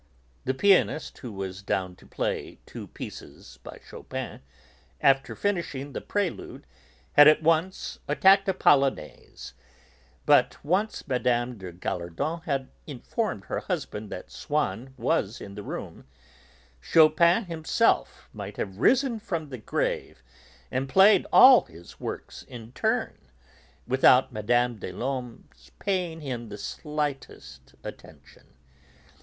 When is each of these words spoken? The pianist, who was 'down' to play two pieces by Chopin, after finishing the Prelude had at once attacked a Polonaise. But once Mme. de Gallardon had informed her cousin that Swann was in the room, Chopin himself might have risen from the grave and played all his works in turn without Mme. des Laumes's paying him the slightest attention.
The 0.45 0.55
pianist, 0.55 1.19
who 1.19 1.31
was 1.31 1.61
'down' 1.61 1.95
to 1.97 2.07
play 2.07 2.57
two 2.65 2.87
pieces 2.87 3.59
by 3.63 3.79
Chopin, 3.87 4.41
after 4.99 5.35
finishing 5.35 5.93
the 5.93 6.01
Prelude 6.01 6.65
had 7.13 7.27
at 7.27 7.43
once 7.43 7.99
attacked 8.07 8.49
a 8.49 8.53
Polonaise. 8.55 9.53
But 10.25 10.57
once 10.65 11.07
Mme. 11.07 11.53
de 11.55 11.71
Gallardon 11.71 12.41
had 12.45 12.69
informed 12.87 13.45
her 13.45 13.61
cousin 13.61 14.09
that 14.09 14.31
Swann 14.31 14.95
was 14.97 15.39
in 15.39 15.53
the 15.53 15.61
room, 15.61 16.07
Chopin 16.81 17.45
himself 17.45 18.27
might 18.33 18.57
have 18.57 18.79
risen 18.79 19.19
from 19.19 19.49
the 19.49 19.59
grave 19.59 20.23
and 20.71 20.89
played 20.89 21.27
all 21.31 21.65
his 21.65 21.99
works 21.99 22.41
in 22.41 22.71
turn 22.71 23.29
without 23.85 24.33
Mme. 24.33 24.79
des 24.79 24.93
Laumes's 24.93 25.69
paying 25.77 26.21
him 26.21 26.49
the 26.49 26.57
slightest 26.57 27.75
attention. 27.83 28.55